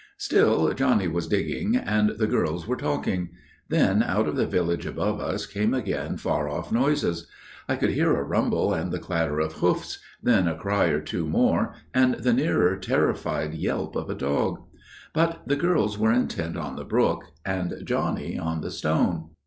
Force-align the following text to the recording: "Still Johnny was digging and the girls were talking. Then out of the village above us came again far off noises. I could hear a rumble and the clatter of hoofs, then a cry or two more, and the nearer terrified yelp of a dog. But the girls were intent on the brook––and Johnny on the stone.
"Still 0.17 0.73
Johnny 0.73 1.07
was 1.07 1.27
digging 1.27 1.75
and 1.75 2.13
the 2.17 2.25
girls 2.25 2.65
were 2.67 2.75
talking. 2.75 3.29
Then 3.69 4.01
out 4.01 4.27
of 4.27 4.35
the 4.35 4.47
village 4.47 4.87
above 4.87 5.19
us 5.19 5.45
came 5.45 5.75
again 5.75 6.17
far 6.17 6.49
off 6.49 6.71
noises. 6.71 7.27
I 7.69 7.75
could 7.75 7.91
hear 7.91 8.11
a 8.15 8.23
rumble 8.23 8.73
and 8.73 8.91
the 8.91 8.97
clatter 8.97 9.39
of 9.39 9.53
hoofs, 9.53 9.99
then 10.23 10.47
a 10.47 10.57
cry 10.57 10.85
or 10.85 11.01
two 11.01 11.27
more, 11.27 11.75
and 11.93 12.15
the 12.15 12.33
nearer 12.33 12.75
terrified 12.77 13.53
yelp 13.53 13.95
of 13.95 14.09
a 14.09 14.15
dog. 14.15 14.63
But 15.13 15.43
the 15.47 15.55
girls 15.55 15.99
were 15.99 16.11
intent 16.11 16.57
on 16.57 16.77
the 16.77 16.83
brook––and 16.83 17.83
Johnny 17.85 18.39
on 18.39 18.61
the 18.61 18.71
stone. 18.71 19.29